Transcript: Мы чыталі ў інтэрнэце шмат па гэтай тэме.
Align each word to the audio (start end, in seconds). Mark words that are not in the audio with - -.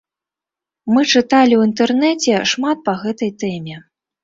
Мы 0.95 1.01
чыталі 1.11 1.53
ў 1.59 1.69
інтэрнэце 1.69 2.33
шмат 2.55 2.77
па 2.91 2.97
гэтай 3.05 3.31
тэме. 3.45 3.75